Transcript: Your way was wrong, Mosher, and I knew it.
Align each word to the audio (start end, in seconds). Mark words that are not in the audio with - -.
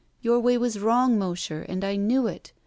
Your 0.19 0.39
way 0.39 0.57
was 0.57 0.79
wrong, 0.79 1.19
Mosher, 1.19 1.61
and 1.61 1.83
I 1.83 1.95
knew 1.95 2.25
it. 2.25 2.53